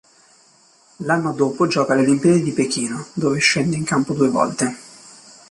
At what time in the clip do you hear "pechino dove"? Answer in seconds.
2.53-3.37